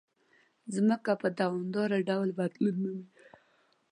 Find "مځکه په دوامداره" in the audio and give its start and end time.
0.73-1.97